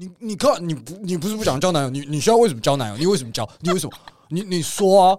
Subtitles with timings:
[0.00, 1.90] 你你看你不你不是不想交男友？
[1.90, 2.96] 你你需要为什么交男友？
[2.96, 3.48] 你为什么交？
[3.58, 3.92] 你为什么？
[4.28, 5.18] 你你说啊？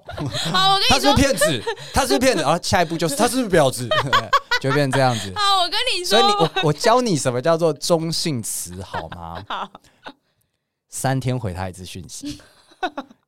[0.54, 1.64] 好，我跟你说， 他是骗子，
[1.94, 2.42] 他是骗子。
[2.44, 3.90] 然后下一步就是他是不是婊子？
[4.62, 5.34] 就变成这样子。
[5.36, 9.44] 好，我跟你说，所以你我我教你什么叫做中性词好吗？
[9.50, 9.70] 好，
[10.88, 12.42] 三天回他一次讯息，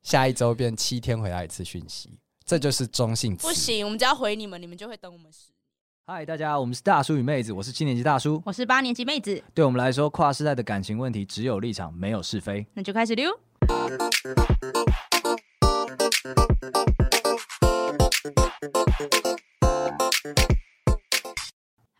[0.04, 3.46] 下一周变七天回他一次讯息，这就是中性词。
[3.46, 5.61] 不行，我们只要回你们，你们就会等我们十年。
[6.04, 9.42] 嗨，大家，我们是大叔与妹子，我是七年级大叔，我是八年级妹子。
[9.54, 12.66] 对我们来说，跨世代的感情问题只有立场，没有是非。
[12.74, 13.32] 那就开始溜。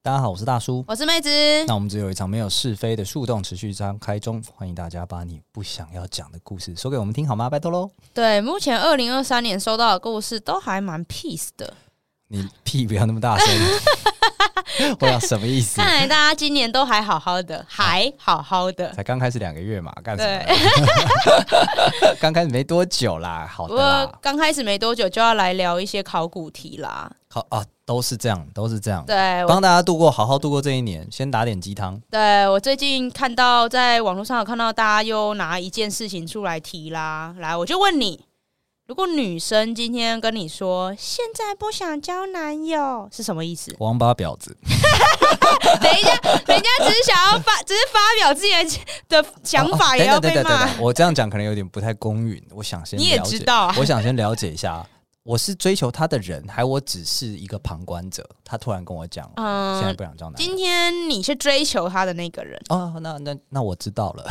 [0.02, 1.30] 大家好，我是大叔，我是妹子。
[1.68, 7.48] 那我们只有一场没有是非的树洞持续张开中，欢迎大家把你不想要讲的故事说给我们听好吗？
[7.48, 7.92] 拜托喽。
[8.16, 11.76] 对，目前二零二三年收到的故事都还蛮 peace 的。
[12.32, 13.48] 你屁不要那么大声！
[15.02, 15.82] 我要什么意思？
[15.82, 18.90] 看来大家今年都还好好的，还好好的。
[18.94, 20.56] 才刚开始两个月嘛，干什么？
[22.22, 24.10] 刚开始没多久啦，好的啦。
[24.10, 27.12] 我刚开始没多久就要来聊一些考古题啦。
[27.28, 29.04] 好啊，都是这样，都是这样。
[29.06, 31.06] 对，帮大家度过，好好度过这一年。
[31.12, 32.02] 先打点鸡汤。
[32.10, 38.24] 对，我最近看到在网络上有看到大家又拿一件事情出来提啦，来，我就问你。
[38.92, 43.74] 如果女生今天跟你说现在不想交男友，是什么意思？
[43.80, 44.54] 王八婊子。
[45.82, 46.12] 等一下，
[46.46, 48.52] 人家只是想要发， 只是发表自己
[49.08, 50.70] 的想法，也要被骂。
[50.78, 54.86] 我这样讲可能有点不太公允，我想先，你也知道啊，我想先了解一下。
[55.24, 58.28] 我是追求他的人，还我只是一个旁观者？
[58.44, 60.36] 他突然跟我讲，嗯，现在不想交男。
[60.36, 64.26] 今天你是追求他的那个人哦，那那那我知道了，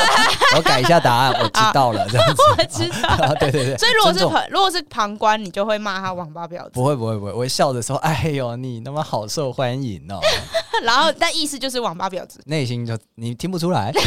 [0.54, 3.78] 我改一下答案，我知道了，这样子，我知道， 对对对。
[3.78, 6.70] 所以如果是旁，如果是旁观，你就会骂他王八婊子。
[6.74, 10.20] 不会不会不会，我会笑着说：“哎呦，你那么好受欢迎哦。”
[10.84, 13.90] 然后但意思就是王八婊子，内心就你听不出来。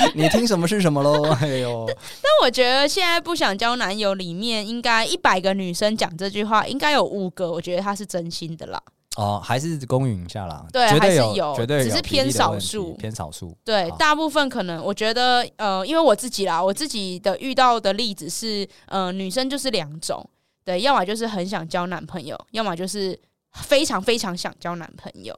[0.14, 1.30] 你听什么是什么喽？
[1.40, 1.84] 哎呦！
[1.86, 8.80] 但我觉得现在不想交男友里面，应该一百个女生讲这句话，应该有五个，我觉得她是真心的啦。
[9.16, 10.64] 哦，还是公允一下啦。
[10.72, 13.56] 对，绝对有，还是有，绝对有，只是偏少数，偏少数。
[13.64, 20.24] 对，大部分可能我觉得，呃，因为我自己啦，我自己的遇到的例子是，呃，女生就是两种，
[20.64, 23.18] 对，要么就是很想交男朋友，要么就是
[23.54, 25.36] 非常非常想交男朋友。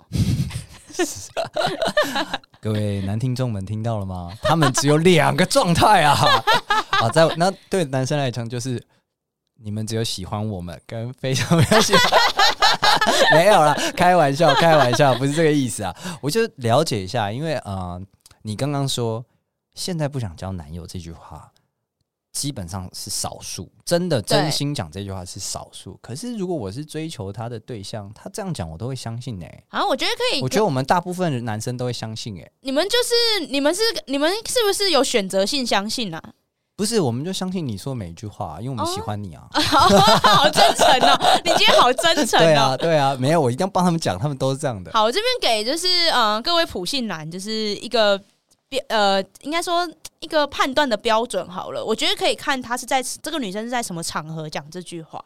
[2.60, 4.30] 各位男听众们听到了吗？
[4.42, 6.16] 他们只有两个状态啊！
[7.00, 8.82] 啊，在那对男生来讲，就是
[9.62, 12.20] 你们只有喜欢我们跟非常非常喜欢，
[13.32, 15.94] 没有啦，开玩笑，开玩笑，不是这个意思啊！
[16.20, 17.98] 我就了解一下，因为啊、
[18.42, 19.24] 你刚刚说
[19.74, 21.50] 现在不想交男友这句话。
[22.32, 25.98] 基本上是少数，真的真心讲这句话是少数。
[26.00, 29.64] 可是如果我是追求他的对象，他这样讲我都会相信呢、欸。
[29.70, 30.40] 啊，我觉得可以。
[30.40, 32.52] 我觉得我们大部分男生都会相信哎、欸。
[32.60, 36.22] 你们就是你们是你们是不是有选择性相信啊？
[36.76, 39.46] 不是，我们就相信你说每一句话，因为我们喜欢你啊。
[39.52, 39.60] 哦、
[40.22, 42.42] 好真诚哦，你今天好真诚哦。
[42.46, 44.92] 对啊，对啊，没有，我一定要帮他们讲，他们都是这样的。
[44.92, 48.22] 好，我这边给就是嗯、呃，各位普信男就是一个。
[48.88, 49.88] 呃，应该说
[50.20, 55.24] 一个判断的标准好了，我觉得可以看她是在这个女生是在什么场合讲这句话。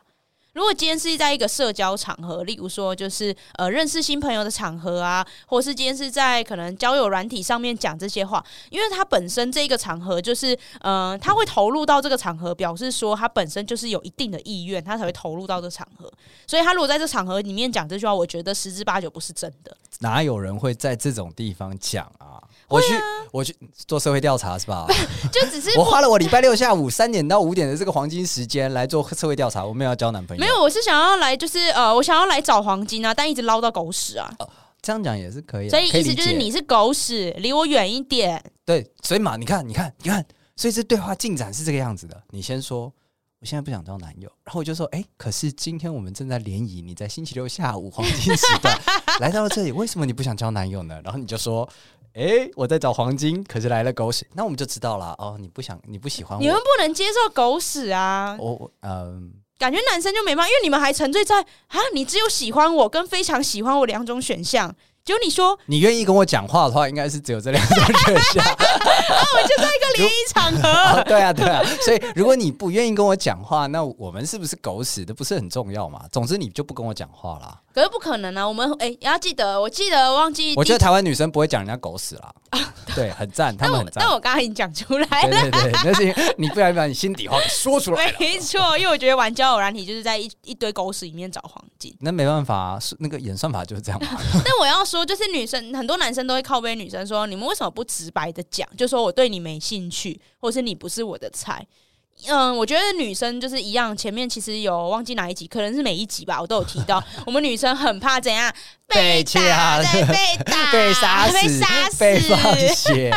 [0.55, 16.11] 如果今天是在一个社交场合，例如说就是呃认识新朋友的场合啊，或是今天是在可能交友软体上面讲这些话，因为他本身这个场合就是呃他会投入到这个场合，表示说他本身就是有一定的意愿，他才会投入到这场合。
[16.47, 19.77] 所以他如果在这场合里面讲这句话，我觉得十之八九不是真的。
[19.99, 22.41] 哪有人会在这种地方讲啊？
[22.69, 22.95] 我去，
[23.31, 23.55] 我去
[23.87, 24.87] 做社会调查是吧？
[25.31, 30.41] 就只是我花了我礼拜六下午三点到五点的这个黄金时间来做社会调查，我没有要交男朋友。
[30.41, 34.35] 没有，我是想要来，就是呃，我想要来找黄金啊，但一直捞到狗屎啊。
[34.39, 34.49] 哦，
[34.81, 38.43] 这样讲也是可以，所以意思就是你是狗屎，离我远一点。
[38.65, 40.25] 对，所以嘛，你看，你看，你看，
[40.57, 42.23] 所以这对话进展是这个样子的。
[42.31, 42.93] 你先说，
[43.41, 48.75] 我现在不想交男友，然后我就说，哎、欸，可是今天我们正在联谊，你在星期六下午黄金时段
[49.21, 50.99] 来到了这里，为什么你不想交男友呢？
[51.05, 51.69] 然后你就说。
[52.15, 55.37] 哎、欸，我在找黄金，可是来了狗屎，那我们就知道了哦。
[55.41, 58.37] 你不想，你不喜欢我，你们不能接受狗屎啊！
[58.39, 64.73] 我我嗯，感觉男生就没办法，因为你们还沉醉在啊，你只有喜欢我跟非常喜欢我两种选项。
[65.05, 68.45] 就你说，你愿意跟我讲话的话，应该是只有这两种选项。
[68.45, 68.57] 啊，
[69.35, 70.69] 我就在一个联谊场合、
[71.01, 71.05] 哦。
[71.05, 71.65] 对啊，对啊。
[71.83, 76.07] 所以如果你不愿意跟我讲话，那我们是不是狗屎都不是很重要嘛。
[76.13, 77.61] 总之，你就不跟我讲话啦。
[77.75, 78.47] 可是不可能啊！
[78.47, 80.55] 我们哎，也要记得，我记得忘记。
[80.57, 82.33] 我觉得台湾女生不会讲人家狗屎啦，
[82.95, 83.95] 对，很赞， 他们很赞。
[83.97, 88.15] 但我刚刚已经讲出来了，对对对，那是你不然把你心底话给说出来。
[88.21, 91.93] 没错，因为我觉得玩交友软体就是在一一堆狗屎里面找黄金。
[91.99, 94.01] 那没办法，那个演算法就是这样。
[94.45, 101.67] 但我要说，就是女生很多男生都会靠背女生说，你们为什么不直白的讲，就说我对你没兴趣，或是你不是我的菜。
[102.27, 103.95] 嗯，我觉得女生就是一样。
[103.97, 107.03] 前面其实有忘记哪一集，可能是每一集吧，我都有提到。
[107.27, 108.51] 我们女生很怕怎样
[108.89, 113.15] 被打、 被打、被杀死、被杀死、被放血。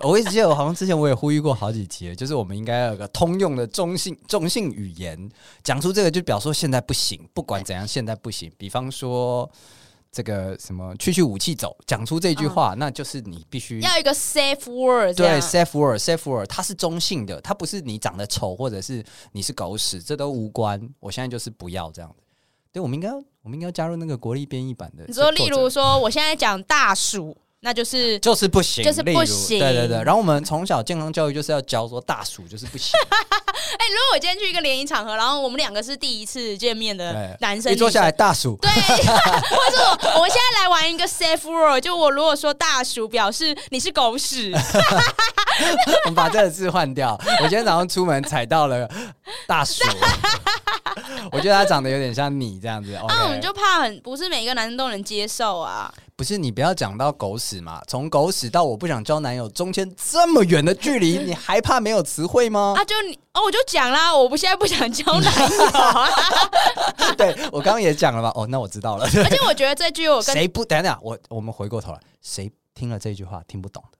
[0.00, 5.28] 我一直记得，我好像之前我也呼吁过好几集，就是我们应该要有个通用的中性中性语言，
[5.62, 8.50] 讲出这个就表示说现在不行，不管怎样现在不行。
[8.58, 9.48] 比方说。
[10.10, 15.16] 这个什么去去武器走，讲出这句话，嗯、那就是你必须要一个 safe word。
[15.16, 20.80] 对，safe word，safe word，它是中性的，它不是你长得丑或者是你是狗屎，这都无关。
[21.00, 22.14] 我现在就是不要这样。
[22.72, 23.10] 对，我们应该，
[23.42, 25.04] 我们应该要加入那个国立编译版的。
[25.06, 27.36] 你说，例如说，我现在讲大暑。
[27.60, 29.58] 那就是就是不行，就是不行。
[29.58, 32.92] 对对对，然后我们从小健康教育就是要教说大暑就是不行。
[33.08, 44.52] 哎、欸，如果我今天去一个联谊场合，然后我们两个是第一次见面的男生，一坐下来大暑，对， 或者我我们现在来玩一个 safe word，就我如果说大暑，表示你是狗屎。
[46.06, 47.20] 我们把这个字换掉。
[47.42, 48.88] 我今天早上出门踩到了
[49.46, 49.82] 大暑，
[51.32, 52.92] 我觉得他长得有点像你这样子。
[53.08, 55.92] 那、我们就怕很不是每一个男生都能接受啊。
[56.16, 57.80] 不是你不要讲到狗屎嘛？
[57.86, 62.74] 从狗屎到我不想交男友，中间这么远的距离，你还怕没有词汇吗？
[62.78, 66.08] 啊，就你哦，我就讲啦，我不现在不想交男友啊。
[67.16, 68.32] 对，我刚刚也讲了嘛。
[68.34, 69.04] 哦，那我知道了。
[69.04, 73.97] 而且我觉得这句我跟谁不等等，我我们回过头来，谁听了这句话听不懂的？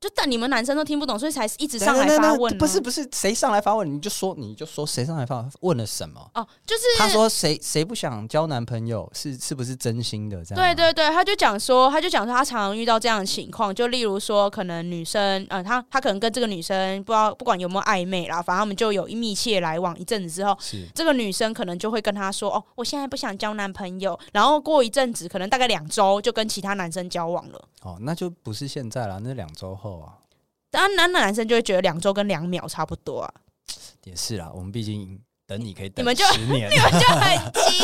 [0.00, 2.56] 就但你们男生都听不懂，所以才一直上来发问。
[2.56, 6.30] 不是不是，谁上来发问，你就说你就说谁上来发问，了什么？
[6.34, 10.64] 哦，就是他说谁谁不想交男朋友，是是不是真心的这样？
[10.64, 27.62] 对对对，他就讲说，他就讲说他常常遇到这样的情况，就例如说可能女生，呃，他他可能跟这个女生不知道不管有没有暧昧啦，反正他们就有一密切来往一阵子之后，是这个女生可能就会跟他说，哦，我现在不想交男朋友，然后过一阵子，可能大概两周就跟其他男生交往了。
[27.82, 30.18] 哦，那就不是现在了，那两周后啊。
[30.70, 33.34] 当然，男的男生就会觉得两周跟两秒差不多啊。
[34.04, 37.80] 也是啦，我们毕竟等你可以等你们就十年， 你们就很急。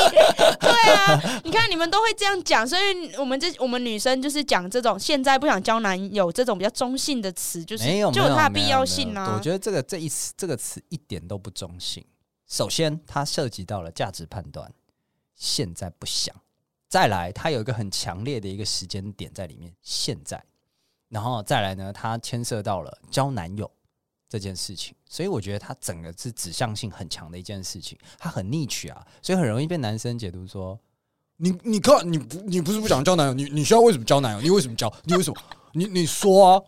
[0.61, 9.35] 对啊，你看你们都会这样讲，所以我们这我们女生就是讲这种现在不想交男友这种比较中性的词，就是没有就有它的必要性啊。
[9.37, 12.05] 我觉得这个这一词这个词一点都不中性。
[12.47, 14.73] 首先，它涉及到了价值判断，
[15.35, 16.33] 现在不想；
[16.89, 20.43] 再来，它有一个很强烈的一个时间点在里面，现在。
[21.09, 23.71] 然后再来呢，它牵涉到了交男友
[24.29, 30.79] 这件事情，所以我觉得它整个是指向性很强的一件事情，它很 niche 啊，所以很容易被男生解读说，
[31.37, 34.41] 你你看你不你不是不想交男友，你你需要为什么交男友？
[34.41, 34.93] 你为什么交？
[35.05, 35.41] 你为什么？
[35.73, 36.63] 你你说啊？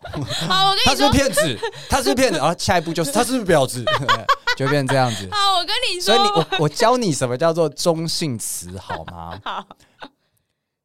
[0.47, 1.59] 好，我跟你说，他是骗子，
[1.89, 3.83] 他是骗子，然后下一步就是他是不是婊子，
[4.55, 5.27] 就变成这样子。
[5.31, 9.39] 好，我跟你说，所以你我我教你什么叫做中性词好吗？
[9.43, 9.67] 好，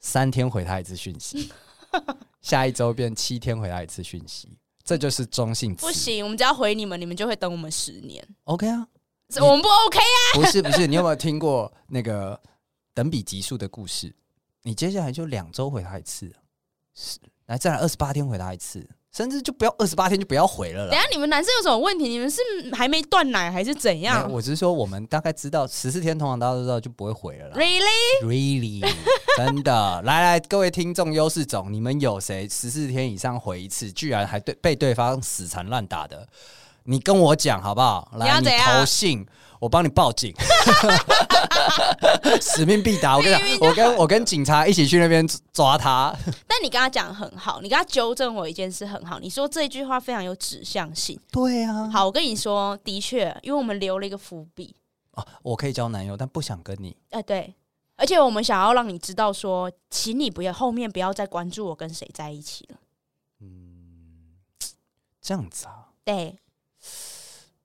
[0.00, 1.52] 三天回他一次讯息。
[2.44, 5.86] 下一周变七天回来一次讯息，这就是中性词。
[5.86, 8.22] 不行，我们只要回你们，你们就会等我们十年。
[8.44, 8.86] OK 啊，
[9.40, 10.20] 我们不 OK 啊？
[10.34, 12.38] 不是不是，你有没有听过那个
[12.92, 14.14] 等比级数的故事？
[14.60, 16.30] 你接下来就两周回他一次，
[16.94, 18.86] 是来再来二十八天回他一次。
[19.14, 20.90] 甚至就不要二十八天就不要回了啦。
[20.90, 22.08] 等下你们男生有什么问题？
[22.08, 22.40] 你们是
[22.72, 24.28] 还没断奶还是怎样？
[24.32, 27.56] 我只是说我们大概知道十四天，通常大家都知道就不会回了啦。
[27.56, 28.24] Really?
[28.24, 28.92] Really?
[29.36, 30.02] 真的？
[30.02, 36.26] 来来，各位听众优势种，你们有谁十四天以上回一次，居然还对被对方死缠烂打的？
[36.84, 38.12] 你跟我讲好不好？
[38.16, 39.26] 来，你，你投信。
[39.60, 40.34] 我帮你报警，
[42.42, 43.16] 使命必达。
[43.16, 46.14] 我跟你讲，我跟我跟警察一起去那边抓他。
[46.46, 49.18] 但你跟他讲很好，你跟他纠正我一件事很好。
[49.18, 51.18] 你说这句话非常有指向性。
[51.32, 51.88] 对啊。
[51.88, 54.76] 好，我跟你说，的确，因为我们留了一个伏笔。
[55.12, 56.94] 哦，我可以交男友，但不想跟你。
[57.10, 57.54] 哎、呃，对。
[57.96, 62.76] 而且我们想要让你知道说，说，请你不要后面不要再关注我跟谁在一起了。
[63.40, 64.34] 嗯，
[65.22, 65.86] 这样子啊。
[66.04, 66.38] 对。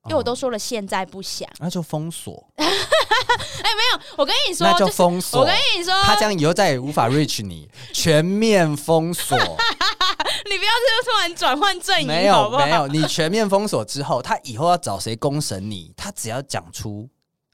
[0.04, 2.48] 因为我都说了，现在不想，那就封锁。
[2.56, 5.40] 哎、欸，没有，我跟你说，那就封锁。
[5.40, 9.36] 我跟你说，他这样以后再也无法 reach 你，全面封锁。
[9.38, 17.08] 你不要这突然转换阵营，没有没有，你全面封锁之后，他以后要找谁公审你，他只要讲出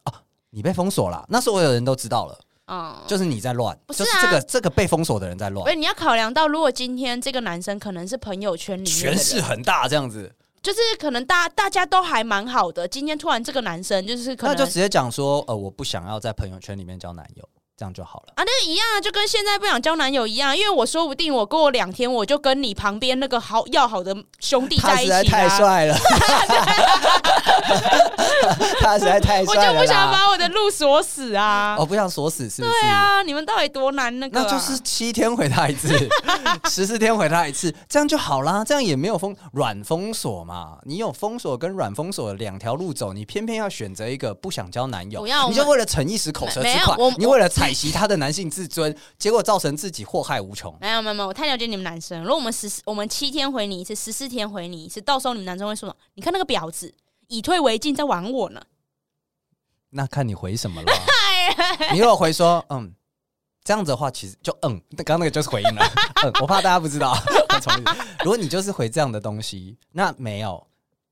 [0.04, 0.12] 哦，
[0.50, 2.38] 你被封锁了，那所有人都知道了。
[2.68, 5.64] 嗯，就是你在乱，不是、啊、就是这个这个被封锁的人在乱。
[5.64, 10.34] 所以你要考量到，如果今天这个男生可能是朋友圈里面，权势很大，这样子。
[10.66, 25.96] 就是可能大大家都还蛮好的，今天突然这个男生就是可能那就直接讲说，呃，我不想要在朋友圈里面交男友，这样就好了啊，那一样啊，就跟现在不想交男友一样，因为我说不定我过两天我就跟你旁边那个好要好的兄弟在一起啊，他实在太帅了，
[28.80, 31.76] 他实在太帅了，我就不想把我的路锁死啊！
[31.78, 32.72] 我不想锁死，是不是？
[32.80, 34.40] 对啊，你们到底多难那个？
[34.40, 35.88] 那就是七天回他一次，
[36.70, 38.64] 十四天回他一次，这样就好啦。
[38.64, 40.78] 这样也没有封软封锁嘛？
[40.84, 50.76] 你有封锁跟软封锁两条路走，你偏偏要选择一个不想交男友，不要，你就为了逞一时口舌之快，你为了踩袭他的男性自尊，结果造成自己祸害无穷。
[50.80, 52.22] 没有没有没有，我太了解你们男生。
[52.22, 55.96] 如果我们十我们七天回你一次，十四天回你一次，到时候你们男生会说什么？
[56.14, 56.94] 你看那个婊子，
[57.28, 58.62] 以退为进，在玩我呢。
[59.90, 60.92] 那看你回什么了。
[61.92, 62.92] 你如果回说嗯，
[63.64, 65.82] 这样子的话，其实就嗯，刚刚那个就是回应了。
[66.24, 67.16] 嗯，我怕大家不知道。
[68.24, 70.66] 如果你就是回这样的东西，那没有。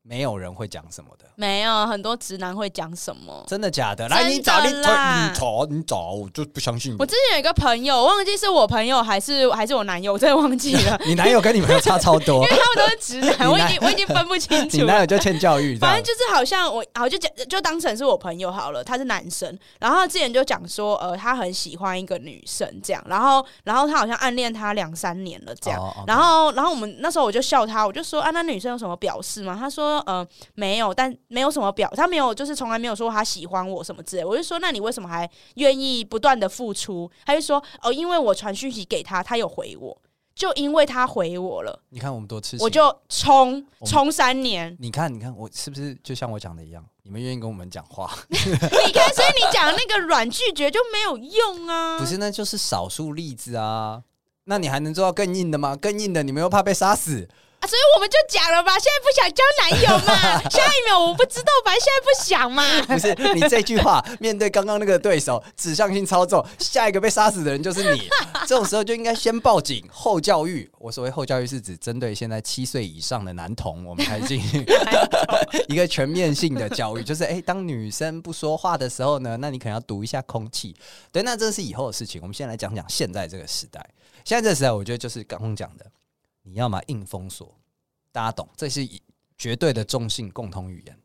[0.07, 4.07] 没有人会讲什么的，没有很多直男会讲什么，真的假的？
[4.09, 6.97] 来，你找你找你找，我就不相信你。
[6.99, 11.01] 我之前有一个朋友，忘记是我朋友还是还是我男友，我真的忘记了。
[11.09, 14.77] 你男友跟你朋友差超多， 因为他们都是直男，我已经我已经分不清楚。
[14.77, 29.57] 你男友就欠教育，反正就是好像我好就讲就当成是我朋友好了，他是男生，然后他之前就讲说，呃，他很喜欢一个女生这样，然后然后他好像暗恋他两三年了这样，然后然后我们那时候我就笑他，我就说啊，那女生有什么表示吗？
[29.59, 30.75] 他说呃没。
[30.75, 34.25] 没有，但没有什么表，他没有，就是从来没有说他喜欢我什么之类。
[34.25, 37.09] 我就说，那你为什么还愿意不断的付出？
[37.25, 39.97] 他就说，哦，因为我传讯息给他，他有回我，
[40.35, 41.81] 就因为他回我了。
[41.91, 44.77] 你看我们多吃，我就冲冲三年。
[44.81, 46.85] 你看，你看我是不是就像我讲的一样？
[47.05, 48.11] 你们愿意跟我们讲话？
[48.29, 48.37] 你
[48.93, 52.01] 看，所以你讲那个软拒绝就没有用啊？
[52.01, 54.03] 不是，那就是少数例子啊。
[54.47, 55.77] 那你还能做到更硬的吗？
[55.77, 57.29] 更硬的，你们又怕被杀死。
[57.67, 62.83] 所以我们就讲了吧，现在不想交男友嘛，下一秒我不知道，反正现在不想嘛。
[62.83, 68.09] 不是你这句话，面对刚刚那个对手指向性操纵，下一个被杀死的人就是你。
[68.47, 70.71] 这种时候就应该先报警，后教育。
[70.79, 74.65] 我所谓后教育是指针对现在七岁以上的男童，我们才进行
[75.69, 80.75] 一个全面性的教育，就是哎、欸，当女生不说话的时候呢，那你可能要读一下空气。
[81.11, 82.21] 对，那这是以后的事情。
[82.21, 83.85] 我们先来讲讲现在这个时代。
[84.25, 85.87] 现在这个时代，我觉得就是刚刚讲的。
[86.45, 87.59] 你要么硬封锁，
[88.13, 88.89] 大家懂，这是
[89.37, 90.99] 绝对的中性共同语言。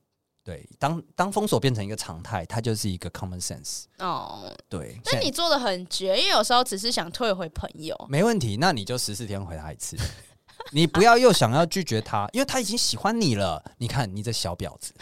[0.44, 3.84] 对，当当封锁变成一个常态，它就是一个 common sense。
[4.00, 5.00] 哦，对。
[5.06, 7.96] 那你做的很绝，因为有时候只是想退回朋友。
[8.10, 9.96] 没问题，那你就十四天回他一次。
[10.72, 13.64] 你不要又想要拒绝他，因为他已经喜欢你了。
[13.78, 14.94] 你看，你这小婊子。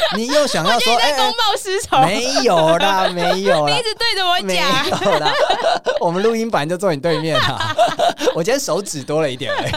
[0.16, 1.98] 你又想要说哎公报私仇？
[2.00, 3.72] 没有啦，没有啦。
[3.74, 4.46] 你一直对着我讲。
[4.46, 5.32] 没有啦。
[6.00, 7.74] 我们录音版就坐你对面啊。
[8.34, 9.72] 我今天手指多了一点而已。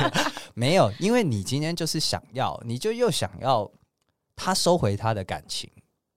[0.53, 3.69] 没有，因为你今天就是想要，你就又想要
[4.35, 5.69] 他收回他的感情，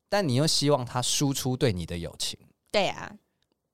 [0.09, 2.39] 但你又希望他输出对你的友情。
[2.71, 3.11] 对啊。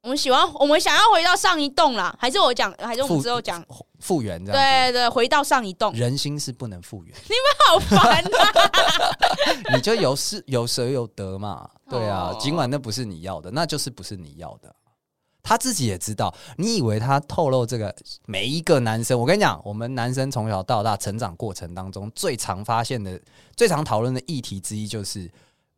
[0.03, 3.63] 我们喜欢，我们想要回到上一栋啦，还是我讲，还是我们之后讲
[4.11, 4.45] 复原？
[4.45, 5.93] 这样对对，回到上一栋。
[5.93, 7.15] 人心是不能复原。
[7.29, 9.71] 你们好烦啊！
[9.73, 11.71] 你就有失有舍有得嘛？
[11.89, 14.75] 对啊，尽管那不是你要的，那就是不是你要的。
[15.45, 16.35] 他自己也知道。
[16.57, 17.95] 你以为他透露这个？
[18.27, 23.21] 每一个男生，我跟你讲，我们男生从小到大成长过程当中，最常发现的、
[23.55, 25.31] 最常讨论的议题之一，就是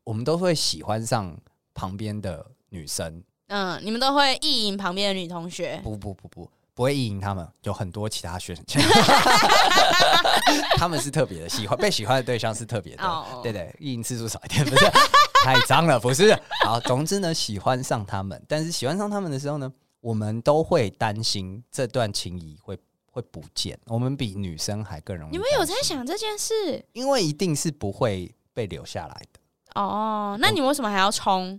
[0.04, 1.36] 我们都会喜欢上
[1.74, 3.22] 旁边的女生。
[3.48, 5.78] 嗯，你们都会意淫旁边的女同学？
[5.84, 8.82] 不不不不，不会意淫他们，有很多其他选项。
[10.76, 13.04] 他们是特别的，喜欢被喜欢的对象是特别的。
[13.04, 14.84] 哦，对对，意淫次数少一点，不是
[15.44, 16.36] 太脏了，不是。
[16.64, 22.78] 好，总之呢，喜欢上他们，但是喜欢上他们的时候呢，我们都会担心这段情谊会
[23.10, 23.78] 会不见。
[23.86, 25.32] 我们比女生还更容易。
[25.32, 26.84] 你们有在想这件事？
[26.92, 29.40] 因为一定是不会被留下来的。
[29.74, 31.58] 哦，那你们为什么还要冲？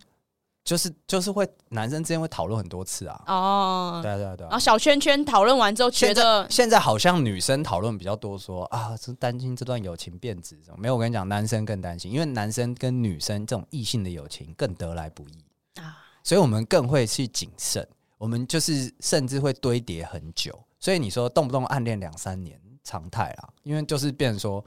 [0.63, 17.86] 就是就是会男生之间会讨论很多次啊，哦，对对对，然后小圈圈讨论完之后，觉得现在好像女生讨论比较多说，说啊，是担心这段友情变质，没有，我跟你讲，男生更担心，因为男生跟女生这种异性的友情更得来不易啊，所以我们更会去谨慎，
[18.17, 24.63] 我们就是甚至会堆叠很久，所以你说动不动暗恋两三年常态啦，因为就是变成说。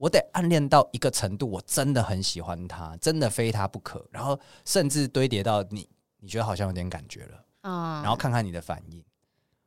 [0.00, 4.02] 我得暗恋到一个程度，我真的很喜欢他，真的非他不可。
[4.10, 5.86] 然后甚至堆叠到你，
[6.20, 9.04] 你觉得好像有点感觉了，啊，然后看看你的反应。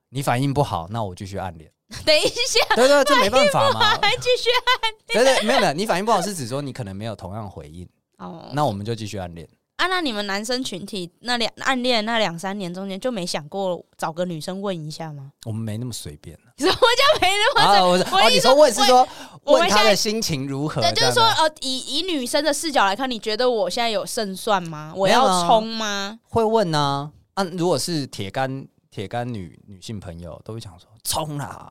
[0.09, 1.71] 你反应不好，那我继续暗恋。
[2.03, 4.49] 等一下，对对，这没办法嘛，还继续
[4.81, 5.23] 暗恋。
[5.23, 7.87] 对对，没有没有，你反应不好是指说你可能没有同样回应。
[8.17, 9.47] 哦，那我们就继续暗恋。
[9.83, 15.29] 啊，那你们男生群体那两暗恋那两三年中间就没想过找个女生问一下吗？
[15.45, 16.39] 我们没那么随便。
[16.57, 17.81] 什么叫没那么随便？
[17.81, 19.05] 啊、我是哦，你说问是说
[19.43, 20.81] 问他的心情如何？
[20.81, 24.93] 对，就是说呃，以以女生的视角来看，你觉得我现在有胜算吗？
[24.95, 26.17] 我要冲吗？
[26.29, 31.69] 会问呢、啊，啊，如果是铁杆铁杆女女性朋友，都会想说冲啦，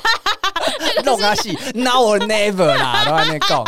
[1.04, 3.62] 弄啊戏， now or never 啦，都在那讲。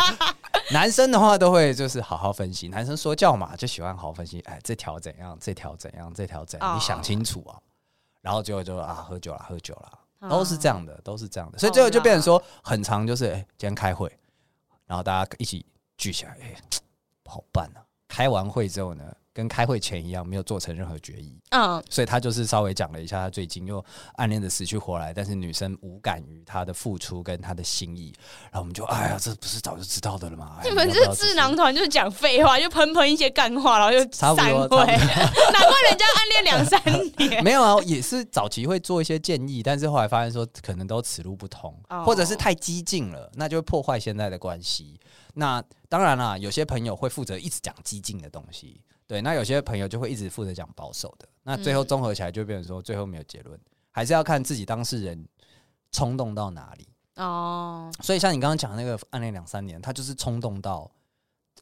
[0.71, 4.39] 男生的话都会就是好好分析，男生说教嘛，就喜欢好好分析。
[4.41, 5.37] 哎，这条怎样？
[5.39, 6.13] 这条怎样？
[6.13, 6.77] 这条怎样？Oh.
[6.77, 7.59] 你想清楚啊。
[8.21, 11.57] 然后最后就啊，喝酒了，喝酒了，都是这样的，都是这样的。
[11.59, 14.11] 所以最后就变成说，很长就是哎，今天开会，
[14.85, 15.65] 然后大家一起
[15.97, 16.55] 聚起来，哎，
[17.23, 17.83] 不 好办啊。
[18.07, 19.03] 开完会之后呢？
[19.33, 21.39] 跟开会前一样，没有做成任何决议。
[21.51, 23.83] 嗯，所以他就是稍微讲了一下，他最近又
[24.15, 28.13] 暗恋的死去活来，但是女生无感于他的付出跟他的心意。
[28.51, 30.59] 然后我们就，哎呀，这不是早就知道的了吗？
[30.63, 34.45] 你们这智囊团就是讲废话，就喷喷一些干话，然后就 散会。
[34.45, 36.81] 难怪人家暗恋两三
[37.17, 37.41] 年。
[37.43, 44.99] 没有啊，也是早期会做一些建议，但是后来发现说可能都此路不通，哦、或者是太激进了，那就会破坏现在的关系。
[45.35, 48.81] 那当然啦，有些朋友会负责一直讲激进的东西。
[49.11, 53.59] 对，那有些朋友就会一直负责讲保守的，那最后综合起来就变成说，最后没有结论，
[53.91, 55.27] 还是要看自己当事人
[55.91, 56.87] 冲动到哪里
[57.17, 57.91] 哦。
[58.01, 60.89] 所以像你刚刚讲的那个暗恋两三年，他就是冲动到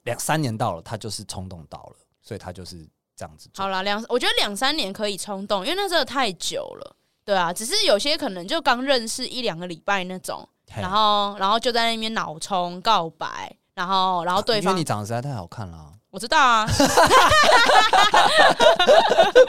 [0.04, 3.50] 两三年到了，他就是冲动到了，所以他就是这样子。
[3.56, 6.96] 好了，两我觉得两三年可以冲动，因为那时候太久了。
[7.26, 15.96] 对啊，只是有些可能就刚认识一两个礼拜那种，然后然后就在那边脑冲告白，然后然后对方，因为你长得实在太好看了。
[16.12, 16.74] 我知道啊， 不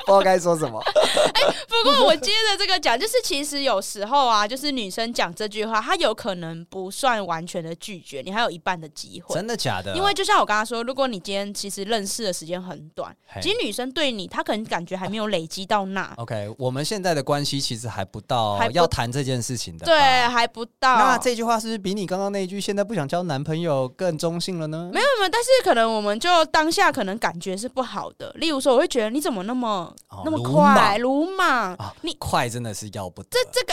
[0.07, 0.79] 知道该说什么。
[1.33, 9.35] 哎、欸，不过我接着这个讲，就是其实有时候啊，就是女生讲这句话，她有可能不算完全的拒绝，你还有一半的机会。
[9.35, 9.97] 真的假的？
[9.97, 16.13] 因为就像我刚刚说，如果你今天其实认识的时间很短，其实女生对你，她可能感觉还没有累积到那。
[16.19, 19.99] OK，我们现在的关系其实还不到要谈这件事情的，对，
[20.29, 20.99] 还不到。
[20.99, 24.91] 那这句话是不是比你刚刚那一句“现在不想交男朋友”更中性了呢？
[24.93, 26.29] 没有没有，但是可能我们就。
[26.51, 33.29] 当下可能感觉是不好的，例如说，我会觉得你怎么那么、哦、那么快，鲁莽，啊、你快真的是要不得。
[33.31, 33.65] 这这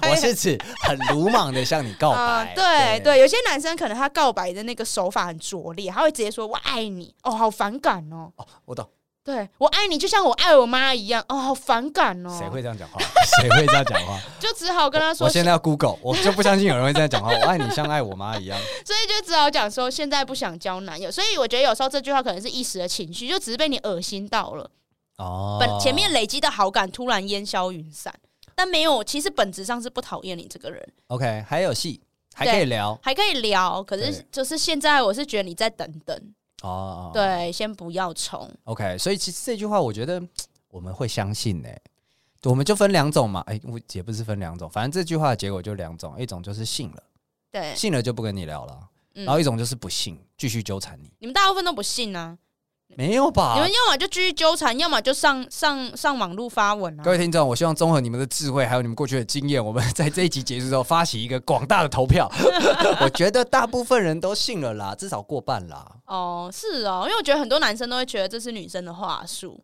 [0.00, 2.18] 个， 我是指很鲁莽的向你告白。
[2.18, 2.64] 呃、 对
[2.98, 8.32] 对，对，有些男生可能他告白的那个手法很拙劣，他会直接说“我爱你”，哦，好反感哦。
[8.36, 8.88] 哦，我懂。
[9.26, 12.30] 对，我爱你，就像我爱我妈一样，哦，好反感哦。
[12.38, 13.00] 谁会这样讲话？
[13.42, 14.20] 谁会这样讲话？
[14.38, 15.28] 就只好跟他说我。
[15.28, 17.32] 我现在要 Google，我就不相信有人会这样讲话。
[17.34, 18.56] 我爱你，像爱我妈一样。
[18.84, 21.10] 所以就只好讲说，现在不想交男友。
[21.10, 24.70] 所以我觉得有时候这句话可能是一时的情绪，就只是被你恶心到了。
[25.16, 25.56] 哦。
[25.58, 28.14] 本前面累积的好感突然烟消云散，
[28.54, 30.88] 但没有，其实本质上是不讨厌你这个人。
[31.08, 32.00] OK，还有戏，
[32.32, 33.82] 还可以聊，还可以聊。
[33.82, 36.16] 可是就是现在，我是觉得你再等等。
[36.62, 38.50] 哦，对，先不要冲。
[38.64, 40.22] OK，所以其实这句话我觉得
[40.68, 41.68] 我们会相信呢。
[42.42, 47.02] 我们就分两种嘛，哎，我也不是分两种，反正这句话的结果就两种，一种就是信了，
[47.50, 51.10] 对，信了就不跟你聊了，然后一种就是不信，继续纠缠你。
[51.18, 52.38] 你们大部分都不信呢？
[52.94, 53.54] 没有吧？
[53.54, 57.02] 你们要么就继续纠缠，要么就上上上网络发文啊。
[57.02, 62.30] 各位听众，我希望综合你们的智慧，还有你们过去的经验，我们在这一集结束之后发起一个广大的投票。
[63.02, 65.84] 我觉得大部分人都信了啦，至少过半啦。
[66.06, 69.62] 哦，是哦，因为我觉得很多男生都会觉得这是女生的话术。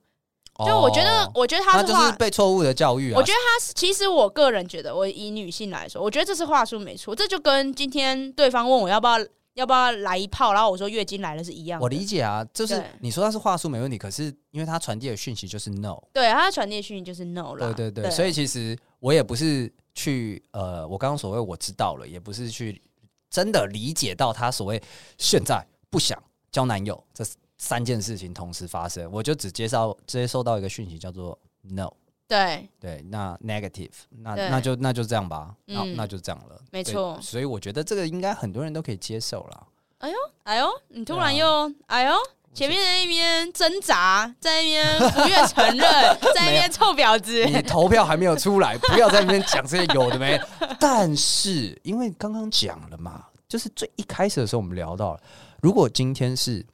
[0.67, 3.17] 就我觉得，我觉得他是就是被错误的教育啊。
[3.17, 7.15] 我觉得他是，其实我个人觉得，我以女性来说，我觉得这是话术没错。
[7.15, 9.19] 这就跟今天对方问我要不要。
[9.55, 10.53] 要不要来一炮？
[10.53, 11.85] 然后我说月经来了是一样的。
[11.85, 15.97] 我理解啊，就是你说他是话术没问题，可是因为他传递的讯息就是 no。
[16.13, 17.73] 对，他传递的讯息就是 no 了。
[17.75, 22.81] 对对对，所以其实我也不是去呃，我刚刚所谓我知道了，也不是去
[23.29, 24.83] 真的理解到他所谓
[25.19, 27.25] 现在不想交男友这
[27.59, 31.93] 三件事情同时发生，我就只接受接收到一个讯息叫做 no。
[32.33, 33.91] 对对，那 negative，
[34.23, 37.19] 那那就那就这样吧，那那就这样了，没错。
[37.21, 39.67] 所以我觉得这个应该很多人都可以接受了。
[39.99, 42.15] 哎呦哎呦，你突然又哎呦，
[42.55, 45.79] 前面在那边挣扎，在那边不愿承认，
[46.35, 50.41] 在那边臭婊子，你 投票还没有出来，不要在那边讲这些有的没。
[50.81, 55.21] 但是因为刚刚讲了嘛，就是最一开始的时候我们聊到了，
[55.61, 56.65] 如果今天是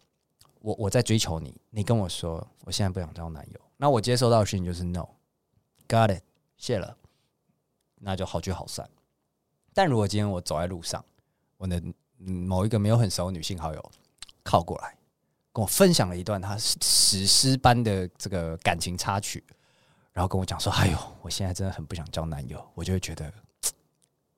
[0.61, 5.05] 我我在追求你，你跟我说我现在不想交男友，那我接收到的讯息就是 no。
[5.89, 6.23] Got it，
[6.59, 6.99] 谢了，
[7.97, 8.89] 那就好聚好散。
[9.73, 11.03] 但如果今天我走在路上，
[11.57, 11.83] 我的
[12.19, 13.93] 某一个没有很熟的女性好友
[14.43, 14.97] 靠过来，
[15.53, 19.43] 跟我分享了一段她史诗般的这个感情插曲，
[20.13, 23.33] 然后跟我讲说：“哎呦，我现在真的很不想交男友。”我就会觉得，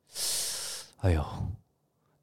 [1.02, 1.24] 哎呦。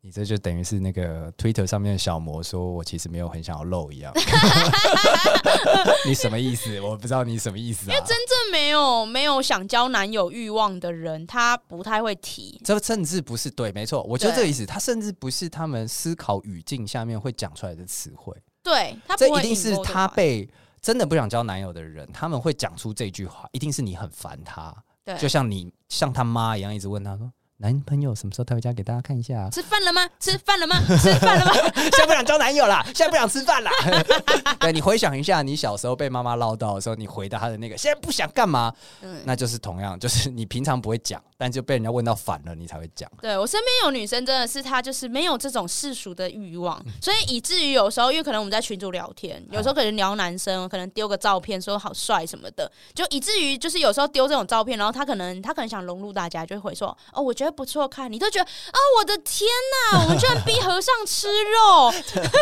[0.07, 4.13] 你这就等于是那个 Twitter 上面的小魔说，我其实没有很想要露一样。
[6.07, 6.79] 你什么意思？
[6.79, 7.93] 我不知道你什么意思啊。
[7.93, 12.57] 因为真正没有没有想交男友欲望的人，他不太会提。
[12.63, 18.33] 这甚至不是对，没错，我觉得这个意思，他甚至不是他们思考语境下面会讲出来的词汇。
[18.63, 20.49] 对，他这一定是他被
[20.81, 24.73] 真的不想交男友的人，他们会讲出这句话，一定是你很烦他。
[25.03, 27.29] 对，就像你像他妈一样，一直问他说。
[27.59, 29.49] 男朋友什么时候带回家给大家看一下、啊？
[29.51, 30.07] 吃饭了吗？
[30.19, 30.75] 吃饭了吗？
[31.01, 31.51] 吃饭了吗？
[31.75, 33.71] 现在不想交男友啦，现在不想吃饭啦。
[34.61, 38.71] 对，你回想一下，你小时候被妈妈唠叨的时候，你回答她的那个，现在不想干嘛？
[39.01, 43.09] 嗯，那就是同样，就是你平常不会讲，但就被人家问到反了，你才会讲。
[43.19, 58.27] 对，我身边有女生，真的是她就是没有这种世俗的欲望， 所以以至于有时候，因为可能我们在群组聊天，有时候可能聊男生，可能丢个照片说好帅什么的，就以至于就是有时候丢这种照片，然后她可能她可能想融入大家，就会回说哦，我觉得不错看，你都。
[58.27, 59.47] 就觉得啊，我的天
[59.93, 60.03] 哪！
[60.03, 61.93] 我们居然逼和尚吃肉。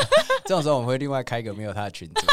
[0.43, 2.25] 这种时候我们会另外开一个没有他的群组，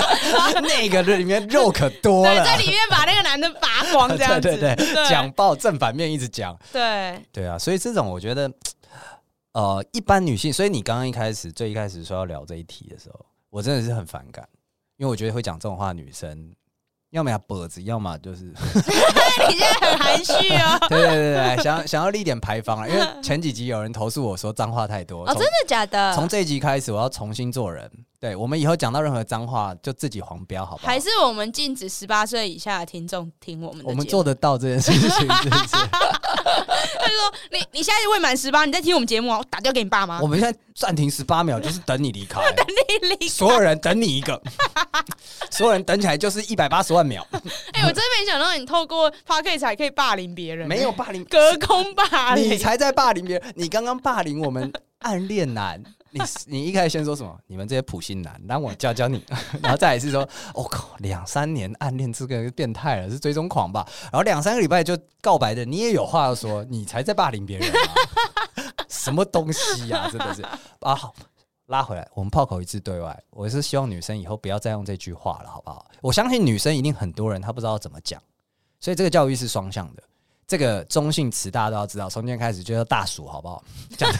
[0.64, 8.50] 那个里面肉可多了，在里面把那个男的拔光，这样子， 对对对，讲爆正反面一直讲，对对啊，所以这种我觉得，
[9.52, 14.48] 呃，一般女性，所以你刚刚一开始最一开始说要聊这一题的时候，我真的是很反感，
[14.96, 16.50] 因为我觉得会讲这种话的女生。
[17.16, 18.44] 要么要脖子，要么就是
[19.48, 20.78] 你现在很含蓄哦。
[20.90, 25.22] 对对对对，想想要立点牌坊了，因为前几集有人投诉我说脏话太多。
[25.24, 26.14] 哦，真的假的？
[26.14, 27.90] 从这一集开始，我要重新做人。
[28.18, 30.86] 对，我们以后讲到任何脏话，就自己黄标，好不好？
[30.86, 33.88] 还是我们禁止十八岁以下的听众听我们的？
[33.88, 35.76] 我们做得到这件事情，是不是？
[37.06, 39.38] 他就说：“你你现在未满十八，你在听我们节目啊？
[39.38, 40.20] 我打电话给你爸妈。
[40.20, 44.40] 我们现在暂停十八秒，就是等你离开， 等你离开，所有人等你一个，
[45.50, 47.26] 所有人等起来就是一百八十万秒。
[47.72, 53.52] 哎、欸，我真没想到你透过 Podcast 才可以霸凌别人，没有霸凌，隔空霸凌，你才在霸凌别人。
[53.54, 55.82] 你刚刚霸凌我们暗恋男。”
[56.16, 56.22] 你
[56.58, 57.38] 你一开始先说什么？
[57.46, 59.22] 你们这些普信男，让我教教你。
[59.62, 63.86] 然后再来是说，我、靠，两三年暗恋这个变态了，是追踪狂吧？
[64.04, 67.76] 然后两三个礼拜就告白的，你也有话要说，你才在霸凌别人、啊，
[68.88, 70.10] 什么东西呀、啊？
[70.10, 70.42] 真的是
[70.80, 70.94] 啊！
[70.94, 71.14] 好，
[71.66, 73.22] 拉回来，我们炮口一致对外。
[73.30, 75.86] 我是希望女生以后不要再用这句话了，好不好？
[76.00, 78.20] 我相信女生一定很多人她不知道怎么讲，
[78.80, 80.02] 所以这个教育是双向的。
[80.48, 83.64] 这个中性词大家都要知道，从今天开始就叫大鼠，好不好？
[83.90, 84.12] 就叫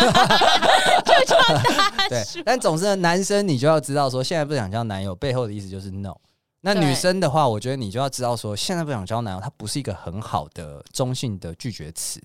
[2.08, 2.34] 大叔。
[2.34, 6.14] 对，但总之呢，男生你就要知道说，现在不想交男友背后的意思就是 no。
[6.60, 12.20] 那女生的话，我觉得你就要知道说，现在不想交男友，它不是一个很好的中性的拒绝词，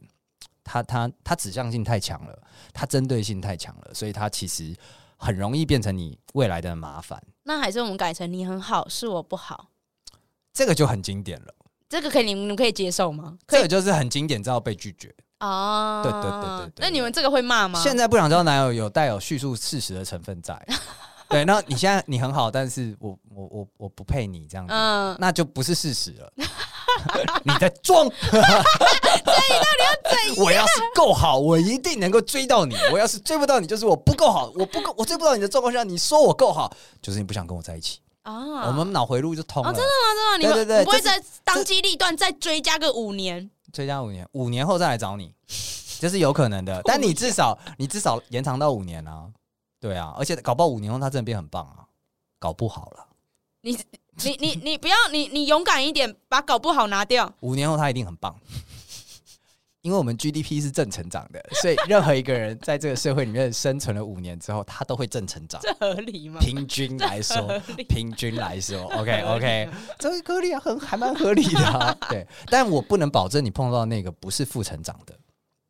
[0.64, 2.40] 它它它指向性太强了，
[2.74, 4.76] 它针对性太强了，所以它其实
[5.18, 7.22] 很容易变成你未来的麻烦。
[7.44, 9.70] 那还是我们改成你很好，是我不好，
[10.52, 11.54] 这个就很经典了。
[11.88, 13.38] 这个可以，你们可以接受吗？
[13.48, 16.02] 这个就是很经典，知道被拒绝哦。
[16.04, 16.72] 对对对对对。
[16.78, 17.82] 那你们这个会骂吗？
[17.84, 20.58] 现在不想交男友，有带有叙述事实的成分在。
[21.28, 26.32] 对，那你现在你很好，但是我我我我不配你这样子，嗯，那就不是事实了。
[27.44, 28.06] 你在装。
[28.10, 30.44] 所以你到底要？
[30.44, 32.76] 我要是够好，我一定能够追到你。
[32.92, 34.52] 我要是追不到你，就是我不够好。
[34.56, 36.70] 我不够，我追不到你的状况下，你说我够好，
[37.02, 38.00] 就是你不想跟我在一起。
[38.24, 39.70] 啊，我们脑回路就通了。
[39.70, 40.54] 哦，真的吗？
[40.54, 40.80] 真的？
[40.80, 43.50] 你们不会再当机立断再追加个五年？
[43.72, 45.34] 追加五年，五年后再来找你，
[46.00, 46.82] 这是有可能的。
[46.86, 49.30] 但你至少，你至少延长到五年啊。
[49.80, 51.88] 对啊，而且搞不好五年后他真的变很棒啊，
[52.38, 53.08] 搞不好了。
[53.62, 53.78] 你
[54.24, 57.34] 你你你不要，你你勇敢一点，把搞不好拿掉。
[57.40, 58.36] 五年后他一定很棒。
[59.82, 65.60] 因为我们 GDP 是正成长的，所以任何一个人在这个社会里面生存了五年之后，他都会正成长。
[65.64, 66.40] 这合理吗？
[66.40, 71.98] 平均来说，平均来说， OK OK，这个合理啊，很还蛮合理的啊。
[72.10, 75.18] 对，但我不能保证你碰到那个不是负成长的，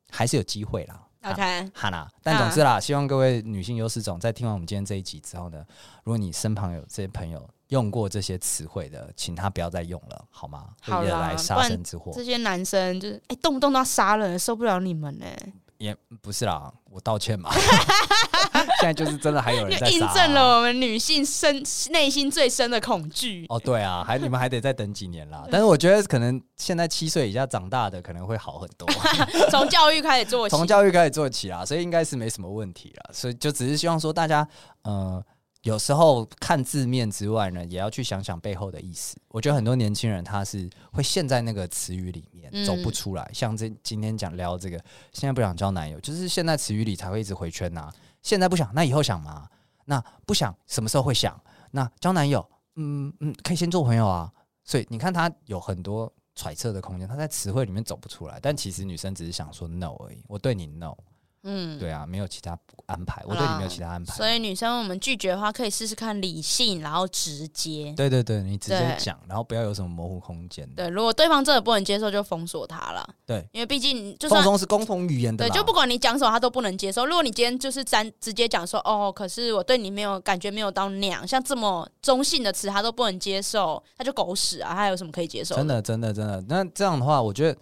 [0.10, 1.08] 还是有机会啦。
[1.24, 5.63] OK，好啦，但总之啦，希望各位女性优势种在听完我们今天这一集之后呢，
[6.04, 7.50] 如果你身旁有这些朋友。
[7.72, 10.68] 用过这些词汇的，请他不要再用了，好吗？
[10.82, 12.12] 好啦，来杀身之祸。
[12.14, 15.54] 这些男生就是哎、欸，动不动都要杀人，受不了你们呢、欸。
[15.78, 17.50] 也不是啦，我道歉嘛。
[18.80, 23.46] 现在就是真的还有人在印证了我们女性深内心最深的恐惧。
[23.48, 25.46] 哦，对啊，还你们还得再等几年啦。
[25.50, 28.88] 但是我觉得可能现在七岁以下长大的可能会好很多。
[29.50, 33.12] 从教育开始做起，从教育开始做起啊，所以应该是没什么问题了。
[33.14, 34.46] 所以就只是希望说大家，
[34.82, 35.24] 呃。
[35.63, 39.15] 有时候看字面之外呢，也要去想想背后的意思。
[39.28, 43.30] 我觉得很多年轻人他是会陷在那个词语里面走不出来。
[43.32, 44.78] 像这今天讲聊这个，
[45.13, 47.91] 现在不想交男友，就是现在词语里才会一直回圈呐。
[48.24, 49.47] 现在不想，那以后想吗？
[49.86, 51.39] 那不想，什么时候会想？
[51.71, 52.43] 那交男友，
[52.76, 54.32] 嗯嗯，可以先做朋友啊。
[54.63, 58.39] 所以你看他有很多揣测的空间，他在词汇里面走不出来。
[58.41, 60.95] 但其实女生只是想说 no 而已，我对你 no。
[61.43, 64.13] 嗯，对啊，没有其他安排，我对你没有其他安排。
[64.13, 67.91] 所以女生我们拒绝的话，可以试试看理性，然后直接。
[67.97, 70.69] 对对对，你直接讲，然后不要有什么模糊空间。
[70.75, 73.10] 对，如果对方真的不能接受，就封锁他了。
[73.25, 75.47] 对，因为毕竟就算放松是共同语言的。
[75.47, 77.06] 对，就不管你讲什么，他都不能接受。
[77.08, 84.75] 如果你今天就是咱直接讲说，哦，可是我对你没有感觉，没有到那样，像这么中性的词，他都不能接受，他就狗屎啊！
[84.75, 85.56] 他有什么可以接受？
[85.56, 86.43] 真的，真的，真的。
[86.47, 87.60] 那这样的话，我觉得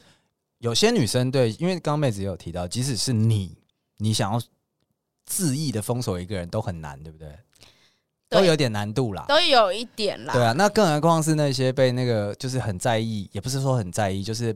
[0.57, 3.58] 有些女生对，因为刚刚妹子也有提到，即使是你。
[3.99, 4.41] 你想要
[5.29, 7.33] 恣意的封锁一个人都很难，对不对？
[8.29, 10.33] 都有点难度啦，都有一点啦。
[10.33, 14.55] 对啊，那更何况是那些被那个就是很在意，也不是说很在意，就是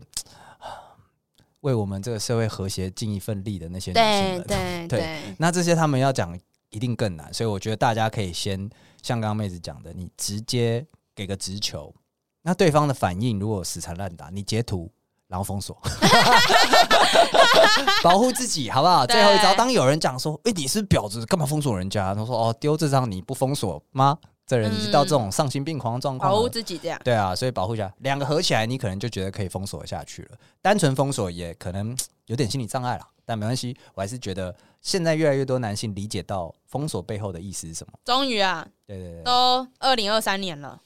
[1.61, 4.43] 为我们这个社会和谐尽一份力的那些女性们。
[4.43, 5.35] 对 对对，对。
[5.39, 8.69] 那这些他们要讲一定更难，所以我觉得大家可以先
[9.01, 11.93] 像刚刚妹子讲的，你直接给个直球，
[12.43, 14.91] 那对方的反应如果死缠烂打，你截图。
[15.33, 15.75] 然后封锁，
[18.03, 19.03] 保护自己，好不好？
[19.07, 24.15] 最后一招，当有人讲说：“哎、欸，你是婊子，干嘛封锁人家？”他说：“哦，丢这张你不封锁吗？
[24.45, 27.01] 这人已经到这种丧心病狂的状况，保护自己这样。
[27.03, 30.37] 对啊，所以保护一下，两个合起来，你可能就觉得可以封锁下去了。
[30.61, 37.93] 单纯封锁也可能有点心理障碍了，但没关系，我还是觉得现在越来越多男性理解到封锁背后的意思是什么。
[38.05, 40.79] 终于啊，对对对，都二零二三年了。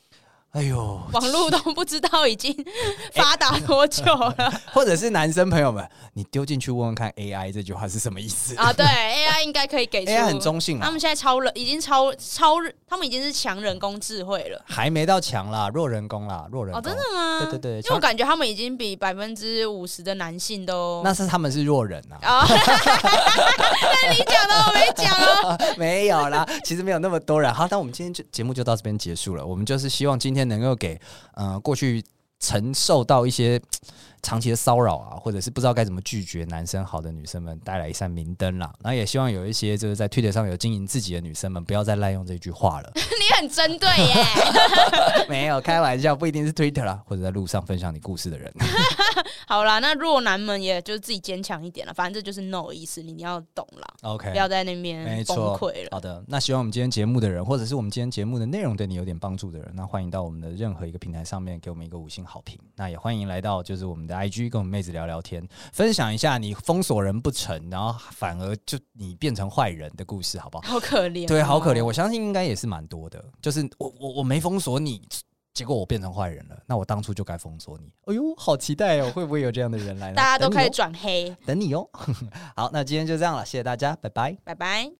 [0.51, 2.55] 哎呦，网络都不知道已经
[3.13, 8.73] 发达多久了，欸， 或者是男生朋友们，你丢进去问问看，AI 这句话是什么意思啊？
[8.73, 10.09] 对，AI 应该可以给出。
[10.17, 10.85] AI 很中性啊。
[10.85, 12.55] 他们现在超人，已经超超，
[12.87, 14.59] 他们已经是强人工智慧了。
[14.65, 16.79] 还没到强啦，弱人工啦，弱人工。
[16.79, 17.39] 哦，真的吗？
[17.51, 21.01] 对对对，因为我感觉他们已经比百分之五十的男性都。
[21.03, 22.17] 那是他们是弱人啊。
[22.25, 25.57] 啊，那你讲的我没讲哦。
[25.77, 27.53] 没有啦，其实没有那么多人。
[27.53, 29.45] 好，那我们今天就节目就到这边结束了。
[29.45, 30.99] 我们就是希望今天能够给
[31.33, 32.03] 呃过去
[32.39, 33.59] 承受到一些
[34.21, 38.71] 长期的骚扰啊，或者是不知道该怎么拒绝男生好的女生们带来一扇明灯啦。
[38.83, 42.91] 然后也希望有一些就是在 Twitter 上有经营自己的女生们，不要再滥用这句话了。
[42.95, 44.25] 你很针对耶？
[45.29, 48.53] 没有开玩笑，不一定是 Twitter 啦，或者在路上分享你故事的人。
[49.47, 53.87] 好啦，那弱男们也就是自己坚强一点了，反正这就是 no 的意思，你你要懂啦。
[54.01, 55.89] OK，不要在那边崩溃了。
[55.91, 62.59] 好的，那希望我们今天节目的人，或者是我们今天节目的内容对你有点帮助的人，那欢迎到我们的任何一个平台上面给我们一个五星好评。
[62.75, 70.73] 那也欢迎来到就是我们的 IG 跟我们妹子聊聊天，分享一下你封锁人不成，然后反而就你变成坏人的故事，好不好？
[70.73, 71.83] 好可怜，对，好可怜。
[71.83, 75.01] 我相信应该也是蛮多的，就是我我我没封锁你。
[75.57, 77.91] 结果我变成坏人了，那我当初就该封锁你。
[78.05, 79.09] 哎呦，好期待哦！
[79.09, 80.13] 会不会有这样的人来呢？
[80.13, 81.89] 大家都开始转黑， 等你哦。
[82.55, 84.91] 好，那今天就这样了，谢谢大家，拜拜，拜拜。